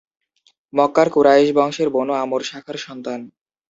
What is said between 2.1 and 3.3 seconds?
আমর শাখার সন্তান।